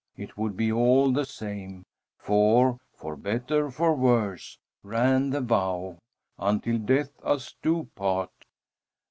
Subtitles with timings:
[0.17, 1.85] It would be all the same,
[2.17, 5.99] for "for better, for worse," ran the vow,
[6.39, 8.31] "until death us do part."